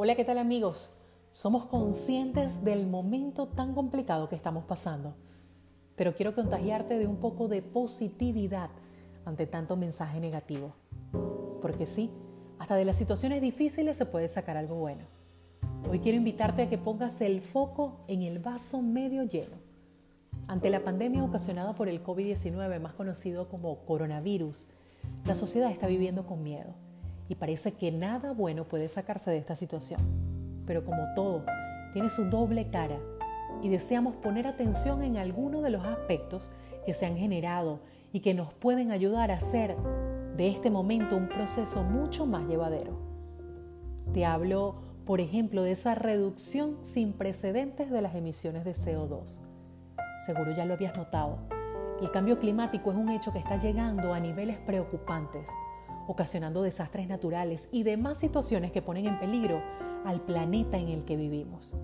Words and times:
Hola, 0.00 0.14
¿qué 0.14 0.24
tal 0.24 0.38
amigos? 0.38 0.92
Somos 1.32 1.66
conscientes 1.66 2.62
del 2.62 2.86
momento 2.86 3.48
tan 3.48 3.74
complicado 3.74 4.28
que 4.28 4.36
estamos 4.36 4.62
pasando, 4.62 5.16
pero 5.96 6.14
quiero 6.14 6.36
contagiarte 6.36 6.96
de 6.96 7.08
un 7.08 7.16
poco 7.16 7.48
de 7.48 7.62
positividad 7.62 8.70
ante 9.24 9.48
tanto 9.48 9.76
mensaje 9.76 10.20
negativo. 10.20 10.76
Porque 11.60 11.84
sí, 11.84 12.12
hasta 12.60 12.76
de 12.76 12.84
las 12.84 12.94
situaciones 12.94 13.42
difíciles 13.42 13.96
se 13.96 14.06
puede 14.06 14.28
sacar 14.28 14.56
algo 14.56 14.76
bueno. 14.76 15.02
Hoy 15.90 15.98
quiero 15.98 16.16
invitarte 16.16 16.62
a 16.62 16.68
que 16.68 16.78
pongas 16.78 17.20
el 17.20 17.40
foco 17.40 18.04
en 18.06 18.22
el 18.22 18.38
vaso 18.38 18.80
medio 18.82 19.24
lleno. 19.24 19.56
Ante 20.46 20.70
la 20.70 20.84
pandemia 20.84 21.24
ocasionada 21.24 21.74
por 21.74 21.88
el 21.88 22.04
COVID-19, 22.04 22.78
más 22.78 22.92
conocido 22.92 23.48
como 23.48 23.84
coronavirus, 23.84 24.68
la 25.24 25.34
sociedad 25.34 25.72
está 25.72 25.88
viviendo 25.88 26.24
con 26.24 26.44
miedo 26.44 26.76
y 27.28 27.34
parece 27.34 27.72
que 27.72 27.92
nada 27.92 28.32
bueno 28.32 28.64
puede 28.64 28.88
sacarse 28.88 29.30
de 29.30 29.38
esta 29.38 29.56
situación. 29.56 30.00
Pero 30.66 30.84
como 30.84 31.02
todo, 31.14 31.44
tiene 31.92 32.08
su 32.08 32.24
doble 32.24 32.70
cara 32.70 32.98
y 33.62 33.68
deseamos 33.68 34.16
poner 34.16 34.46
atención 34.46 35.02
en 35.02 35.16
algunos 35.16 35.62
de 35.62 35.70
los 35.70 35.84
aspectos 35.84 36.50
que 36.86 36.94
se 36.94 37.06
han 37.06 37.16
generado 37.16 37.80
y 38.12 38.20
que 38.20 38.34
nos 38.34 38.54
pueden 38.54 38.90
ayudar 38.90 39.30
a 39.30 39.36
hacer 39.36 39.76
de 40.36 40.48
este 40.48 40.70
momento 40.70 41.16
un 41.16 41.28
proceso 41.28 41.82
mucho 41.82 42.24
más 42.24 42.46
llevadero. 42.48 42.98
Te 44.12 44.24
hablo, 44.24 44.76
por 45.04 45.20
ejemplo, 45.20 45.62
de 45.62 45.72
esa 45.72 45.94
reducción 45.94 46.78
sin 46.82 47.12
precedentes 47.12 47.90
de 47.90 48.00
las 48.00 48.14
emisiones 48.14 48.64
de 48.64 48.72
CO2. 48.72 49.42
Seguro 50.24 50.54
ya 50.56 50.64
lo 50.64 50.74
habías 50.74 50.96
notado. 50.96 51.38
El 52.00 52.10
cambio 52.10 52.38
climático 52.38 52.92
es 52.92 52.96
un 52.96 53.08
hecho 53.08 53.32
que 53.32 53.38
está 53.38 53.58
llegando 53.58 54.14
a 54.14 54.20
niveles 54.20 54.56
preocupantes 54.58 55.46
ocasionando 56.08 56.62
desastres 56.62 57.06
naturales 57.06 57.68
y 57.70 57.82
demás 57.82 58.16
situaciones 58.16 58.72
que 58.72 58.80
ponen 58.80 59.06
en 59.06 59.20
peligro 59.20 59.62
al 60.06 60.22
planeta 60.22 60.78
en 60.78 60.88
el 60.88 61.04
que 61.04 61.16
vivimos. 61.16 61.74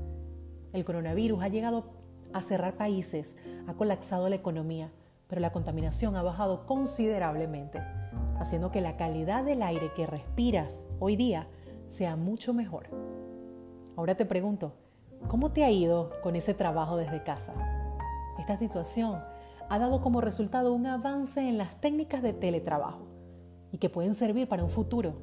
El 0.72 0.84
coronavirus 0.86 1.42
ha 1.42 1.48
llegado 1.48 1.84
a 2.32 2.40
cerrar 2.40 2.76
países, 2.76 3.36
ha 3.68 3.74
colapsado 3.74 4.30
la 4.30 4.36
economía, 4.36 4.90
pero 5.28 5.42
la 5.42 5.52
contaminación 5.52 6.16
ha 6.16 6.22
bajado 6.22 6.66
considerablemente, 6.66 7.82
haciendo 8.40 8.70
que 8.70 8.80
la 8.80 8.96
calidad 8.96 9.44
del 9.44 9.62
aire 9.62 9.92
que 9.94 10.06
respiras 10.06 10.86
hoy 11.00 11.16
día 11.16 11.46
sea 11.88 12.16
mucho 12.16 12.54
mejor. 12.54 12.88
Ahora 13.94 14.16
te 14.16 14.24
pregunto, 14.24 14.72
¿cómo 15.28 15.52
te 15.52 15.64
ha 15.64 15.70
ido 15.70 16.10
con 16.22 16.34
ese 16.34 16.54
trabajo 16.54 16.96
desde 16.96 17.22
casa? 17.22 17.52
Esta 18.38 18.56
situación 18.56 19.20
ha 19.68 19.78
dado 19.78 20.00
como 20.00 20.22
resultado 20.22 20.72
un 20.72 20.86
avance 20.86 21.46
en 21.46 21.58
las 21.58 21.78
técnicas 21.78 22.22
de 22.22 22.32
teletrabajo 22.32 23.13
y 23.74 23.78
que 23.78 23.90
pueden 23.90 24.14
servir 24.14 24.46
para 24.46 24.62
un 24.62 24.70
futuro. 24.70 25.14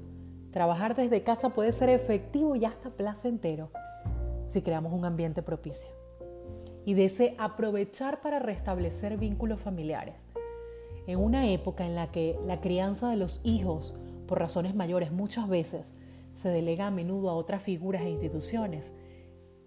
Trabajar 0.51 0.93
desde 0.93 1.23
casa 1.23 1.51
puede 1.51 1.71
ser 1.71 1.87
efectivo 1.87 2.57
y 2.57 2.65
hasta 2.65 2.89
placentero 2.89 3.71
si 4.47 4.61
creamos 4.61 4.91
un 4.91 5.05
ambiente 5.05 5.41
propicio. 5.41 5.89
Y 6.85 6.93
desee 6.93 7.33
aprovechar 7.37 8.19
para 8.19 8.39
restablecer 8.39 9.17
vínculos 9.17 9.61
familiares. 9.61 10.15
En 11.07 11.19
una 11.19 11.49
época 11.49 11.85
en 11.85 11.95
la 11.95 12.11
que 12.11 12.37
la 12.45 12.59
crianza 12.59 13.09
de 13.09 13.15
los 13.15 13.39
hijos, 13.45 13.95
por 14.27 14.39
razones 14.39 14.75
mayores, 14.75 15.13
muchas 15.13 15.47
veces 15.47 15.93
se 16.33 16.49
delega 16.49 16.87
a 16.87 16.91
menudo 16.91 17.29
a 17.29 17.35
otras 17.35 17.63
figuras 17.63 18.01
e 18.01 18.09
instituciones, 18.09 18.93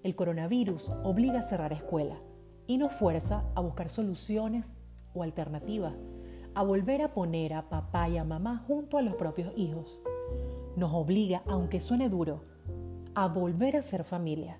el 0.02 0.14
coronavirus 0.14 0.92
obliga 1.04 1.38
a 1.38 1.42
cerrar 1.42 1.72
escuela 1.72 2.19
y 2.66 2.76
nos 2.76 2.92
fuerza 2.92 3.46
a 3.54 3.62
buscar 3.62 3.88
soluciones 3.88 4.82
o 5.14 5.22
alternativas 5.22 5.94
a 6.55 6.62
volver 6.62 7.02
a 7.02 7.12
poner 7.12 7.52
a 7.55 7.69
papá 7.69 8.08
y 8.08 8.16
a 8.16 8.24
mamá 8.24 8.64
junto 8.66 8.97
a 8.97 9.02
los 9.02 9.14
propios 9.14 9.52
hijos. 9.56 10.00
Nos 10.77 10.92
obliga, 10.92 11.42
aunque 11.47 11.80
suene 11.80 12.08
duro, 12.08 12.44
a 13.14 13.28
volver 13.28 13.76
a 13.76 13.82
ser 13.82 14.04
familia. 14.04 14.59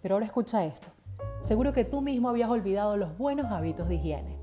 Pero 0.00 0.14
ahora 0.14 0.26
escucha 0.26 0.64
esto. 0.64 0.88
Seguro 1.40 1.72
que 1.72 1.84
tú 1.84 2.00
mismo 2.00 2.28
habías 2.28 2.50
olvidado 2.50 2.96
los 2.96 3.16
buenos 3.18 3.50
hábitos 3.50 3.88
de 3.88 3.96
higiene. 3.96 4.38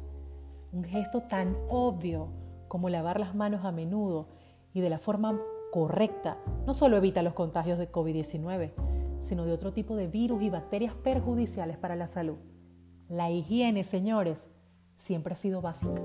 Un 0.72 0.84
gesto 0.84 1.22
tan 1.22 1.56
obvio 1.70 2.30
como 2.68 2.90
lavar 2.90 3.20
las 3.20 3.36
manos 3.36 3.66
a 3.66 3.72
menudo 3.72 4.28
y 4.74 4.82
de 4.82 4.90
la 4.90 5.00
forma 5.00 5.40
correcta 5.72 6.38
no 6.66 6.74
solo 6.74 6.98
evita 6.98 7.24
los 7.24 7.34
contagios 7.34 7.80
de 7.80 7.92
COVID-19, 7.92 8.72
sino 9.20 9.46
de 9.46 9.54
otro 9.54 9.74
tipo 9.74 9.96
de 9.96 10.08
virus 10.08 10.42
y 10.42 10.50
bacterias 10.50 10.94
perjudiciales 10.94 11.78
para 11.78 11.96
la 11.96 12.08
salud. 12.08 12.38
La 13.08 13.32
higiene, 13.32 13.84
señores, 13.84 14.50
siempre 15.00 15.34
ha 15.34 15.38
sido 15.38 15.62
básica. 15.62 16.02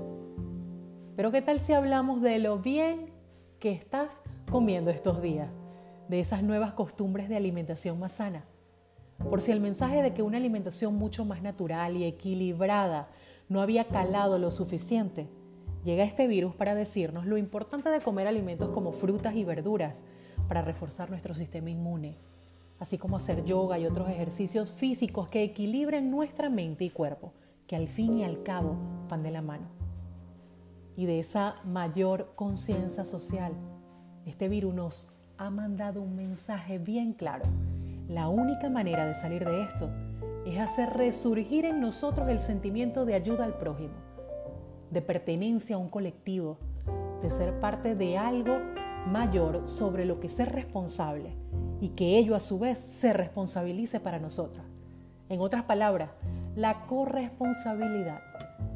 Pero 1.17 1.31
¿qué 1.31 1.41
tal 1.41 1.59
si 1.59 1.73
hablamos 1.73 2.21
de 2.21 2.39
lo 2.39 2.59
bien 2.59 3.11
que 3.59 3.71
estás 3.71 4.21
comiendo 4.49 4.89
estos 4.89 5.21
días? 5.21 5.49
De 6.07 6.21
esas 6.21 6.43
nuevas 6.43 6.73
costumbres 6.73 7.27
de 7.27 7.35
alimentación 7.35 7.99
más 7.99 8.13
sana. 8.13 8.45
Por 9.29 9.41
si 9.41 9.51
el 9.51 9.59
mensaje 9.59 10.01
de 10.01 10.13
que 10.13 10.23
una 10.23 10.37
alimentación 10.37 10.95
mucho 10.95 11.25
más 11.25 11.41
natural 11.41 11.97
y 11.97 12.05
equilibrada 12.05 13.09
no 13.49 13.61
había 13.61 13.85
calado 13.85 14.39
lo 14.39 14.49
suficiente, 14.49 15.27
llega 15.83 16.03
este 16.03 16.27
virus 16.27 16.55
para 16.55 16.73
decirnos 16.73 17.25
lo 17.25 17.37
importante 17.37 17.89
de 17.89 18.01
comer 18.01 18.27
alimentos 18.27 18.69
como 18.69 18.93
frutas 18.93 19.35
y 19.35 19.43
verduras 19.43 20.03
para 20.47 20.61
reforzar 20.61 21.09
nuestro 21.09 21.33
sistema 21.33 21.69
inmune, 21.69 22.17
así 22.79 22.97
como 22.97 23.17
hacer 23.17 23.43
yoga 23.43 23.77
y 23.77 23.85
otros 23.85 24.09
ejercicios 24.09 24.71
físicos 24.71 25.27
que 25.27 25.43
equilibren 25.43 26.11
nuestra 26.11 26.49
mente 26.49 26.85
y 26.85 26.89
cuerpo 26.89 27.33
que 27.67 27.75
al 27.75 27.87
fin 27.87 28.17
y 28.17 28.23
al 28.23 28.43
cabo 28.43 28.75
van 29.09 29.23
de 29.23 29.31
la 29.31 29.41
mano. 29.41 29.67
Y 30.95 31.05
de 31.05 31.19
esa 31.19 31.55
mayor 31.65 32.33
conciencia 32.35 33.05
social, 33.05 33.53
este 34.25 34.47
virus 34.47 34.73
nos 34.73 35.09
ha 35.37 35.49
mandado 35.49 36.01
un 36.01 36.15
mensaje 36.15 36.77
bien 36.77 37.13
claro. 37.13 37.43
La 38.07 38.29
única 38.29 38.69
manera 38.69 39.05
de 39.05 39.15
salir 39.15 39.43
de 39.45 39.63
esto 39.63 39.89
es 40.45 40.59
hacer 40.59 40.91
resurgir 40.91 41.65
en 41.65 41.81
nosotros 41.81 42.29
el 42.29 42.39
sentimiento 42.39 43.05
de 43.05 43.15
ayuda 43.15 43.45
al 43.45 43.57
prójimo, 43.57 43.95
de 44.91 45.01
pertenencia 45.01 45.75
a 45.75 45.79
un 45.79 45.89
colectivo, 45.89 46.57
de 47.21 47.29
ser 47.29 47.59
parte 47.59 47.95
de 47.95 48.17
algo 48.17 48.59
mayor 49.07 49.67
sobre 49.67 50.05
lo 50.05 50.19
que 50.19 50.29
ser 50.29 50.51
responsable 50.51 51.31
y 51.81 51.89
que 51.89 52.17
ello 52.17 52.35
a 52.35 52.39
su 52.39 52.59
vez 52.59 52.79
se 52.79 53.11
responsabilice 53.11 53.99
para 53.99 54.19
nosotros. 54.19 54.63
En 55.29 55.41
otras 55.41 55.63
palabras, 55.63 56.11
la 56.55 56.85
corresponsabilidad. 56.85 58.21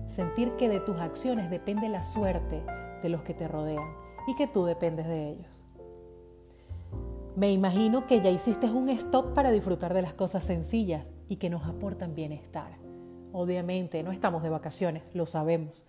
Sentir 0.06 0.56
que 0.58 0.68
de 0.68 0.82
tus 0.82 1.00
acciones 1.00 1.50
depende 1.50 1.88
la 1.88 2.04
suerte 2.04 2.62
de 3.02 3.10
los 3.10 3.22
que 3.22 3.34
te 3.34 3.48
rodean 3.48 3.88
y 4.28 4.36
que 4.36 4.48
tú 4.48 4.66
dependes 4.66 5.08
de 5.08 5.30
ellos. 5.30 5.64
Me 7.36 7.52
imagino 7.54 8.06
que 8.06 8.22
ya 8.22 8.30
hiciste 8.30 8.70
un 8.70 8.90
stop 8.90 9.34
para 9.34 9.52
disfrutar 9.52 9.94
de 9.94 10.02
las 10.02 10.14
cosas 10.14 10.44
sencillas 10.44 11.10
y 11.30 11.38
que 11.38 11.50
nos 11.50 11.66
aportan 11.68 12.16
bienestar. 12.16 12.78
Obviamente, 13.32 14.04
no 14.04 14.12
estamos 14.12 14.44
de 14.44 14.50
vacaciones, 14.50 15.04
lo 15.14 15.26
sabemos. 15.26 15.86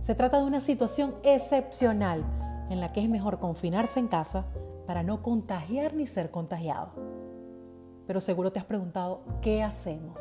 Se 0.00 0.16
trata 0.16 0.38
de 0.38 0.44
una 0.44 0.60
situación 0.60 1.14
excepcional 1.22 2.24
en 2.70 2.80
la 2.80 2.92
que 2.92 3.02
es 3.02 3.08
mejor 3.08 3.38
confinarse 3.38 4.00
en 4.00 4.08
casa 4.08 4.46
para 4.86 5.04
no 5.04 5.22
contagiar 5.22 5.94
ni 5.94 6.06
ser 6.06 6.32
contagiado. 6.32 6.90
Pero 8.06 8.20
seguro 8.20 8.50
te 8.50 8.58
has 8.58 8.64
preguntado, 8.64 9.22
¿qué 9.42 9.62
hacemos? 9.62 10.18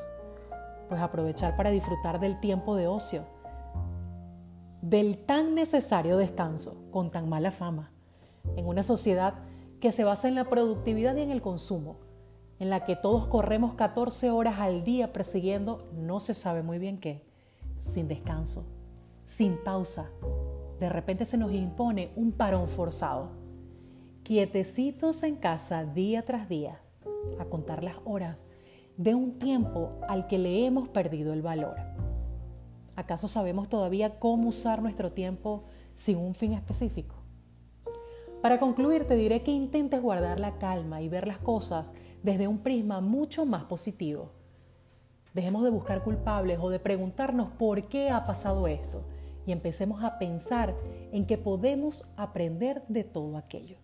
Pues 0.89 1.01
aprovechar 1.01 1.55
para 1.55 1.69
disfrutar 1.69 2.19
del 2.19 2.39
tiempo 2.39 2.75
de 2.75 2.88
ocio, 2.88 3.23
del 4.81 5.23
tan 5.25 5.55
necesario 5.55 6.17
descanso 6.17 6.75
con 6.91 7.11
tan 7.11 7.29
mala 7.29 7.51
fama, 7.51 7.91
en 8.55 8.67
una 8.67 8.83
sociedad 8.83 9.35
que 9.79 9.91
se 9.91 10.03
basa 10.03 10.27
en 10.27 10.35
la 10.35 10.50
productividad 10.50 11.16
y 11.16 11.22
en 11.22 11.31
el 11.31 11.41
consumo, 11.41 11.97
en 12.59 12.69
la 12.69 12.83
que 12.83 12.95
todos 12.95 13.27
corremos 13.27 13.75
14 13.75 14.31
horas 14.31 14.59
al 14.59 14.83
día 14.83 15.13
persiguiendo 15.13 15.88
no 15.94 16.19
se 16.19 16.33
sabe 16.33 16.63
muy 16.63 16.77
bien 16.77 17.00
qué, 17.00 17.23
sin 17.77 18.07
descanso, 18.07 18.66
sin 19.25 19.57
pausa. 19.63 20.09
De 20.80 20.89
repente 20.89 21.25
se 21.25 21.38
nos 21.38 21.53
impone 21.53 22.12
un 22.15 22.31
parón 22.31 22.68
forzado. 22.68 23.30
Quietecitos 24.24 25.24
en 25.24 25.38
casa 25.38 25.85
día 25.85 26.25
tras 26.25 26.50
día, 26.50 26.80
a 27.39 27.45
contar 27.45 27.83
las 27.83 27.95
horas, 28.06 28.38
de 29.00 29.16
un 29.16 29.40
tiempo 29.40 29.94
al 30.10 30.28
que 30.28 30.38
le 30.38 30.66
hemos 30.66 30.90
perdido 30.90 31.31
el 31.31 31.42
valor. 31.42 31.78
¿Acaso 32.98 33.30
sabemos 33.30 33.69
todavía 33.69 34.19
cómo 34.19 34.50
usar 34.50 34.81
nuestro 34.81 35.13
tiempo 35.13 35.62
sin 35.94 36.18
un 36.18 36.36
fin 36.36 36.51
específico? 36.51 37.16
Para 38.42 38.60
concluir, 38.60 39.07
te 39.07 39.16
diré 39.16 39.42
que 39.42 39.51
intentes 39.51 40.01
guardar 40.01 40.42
la 40.42 40.57
calma 40.57 41.01
y 41.01 41.07
ver 41.07 41.28
las 41.28 41.38
cosas 41.38 41.94
desde 42.24 42.50
un 42.50 42.57
prisma 42.57 43.00
mucho 43.00 43.46
más 43.46 43.63
positivo. 43.63 44.31
Dejemos 45.34 45.63
de 45.63 45.69
buscar 45.69 46.04
culpables 46.04 46.60
o 46.62 46.69
de 46.69 46.81
preguntarnos 46.81 47.52
por 47.52 47.88
qué 47.88 48.10
ha 48.10 48.25
pasado 48.25 48.68
esto 48.68 49.06
y 49.45 49.54
empecemos 49.54 50.04
a 50.04 50.19
pensar 50.19 50.75
en 51.13 51.25
que 51.25 51.38
podemos 51.38 52.06
aprender 52.18 52.84
de 52.90 53.06
todo 53.06 53.38
aquello. 53.38 53.78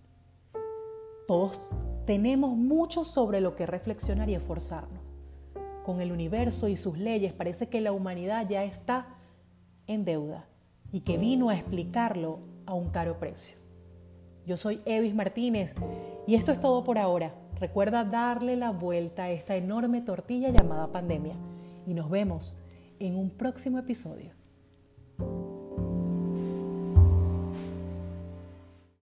Todos 1.26 1.70
tenemos 2.06 2.58
mucho 2.58 3.06
sobre 3.06 3.40
lo 3.40 3.56
que 3.56 3.66
reflexionar 3.66 4.30
y 4.30 4.36
esforzarnos 4.36 5.05
con 5.86 6.02
el 6.02 6.12
universo 6.12 6.68
y 6.68 6.78
sus 6.78 6.98
leyes, 6.98 7.32
parece 7.32 7.70
que 7.70 7.80
la 7.80 7.92
humanidad 7.92 8.50
ya 8.50 8.64
está 8.64 9.06
en 9.86 10.04
deuda 10.04 10.46
y 10.92 11.02
que 11.02 11.18
vino 11.18 11.50
a 11.50 11.56
explicarlo 11.56 12.40
a 12.66 12.74
un 12.74 12.90
caro 12.90 13.20
precio. 13.20 13.56
Yo 14.48 14.58
soy 14.58 14.82
Evis 14.86 15.14
Martínez 15.14 15.76
y 16.26 16.36
esto 16.36 16.52
es 16.52 16.60
todo 16.60 16.84
por 16.84 16.98
ahora. 16.98 17.36
Recuerda 17.60 18.04
darle 18.04 18.56
la 18.56 18.72
vuelta 18.72 19.24
a 19.24 19.30
esta 19.30 19.56
enorme 19.56 20.02
tortilla 20.02 20.50
llamada 20.50 20.92
pandemia 20.92 21.36
y 21.86 21.94
nos 21.94 22.10
vemos 22.10 22.58
en 23.00 23.16
un 23.16 23.30
próximo 23.30 23.78
episodio. 23.78 24.32